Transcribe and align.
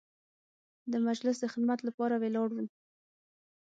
د 0.91 0.93
مجلس 1.07 1.35
د 1.39 1.45
خدمت 1.53 1.79
لپاره 1.87 2.15
ولاړ 2.17 2.49
وو. 2.53 2.65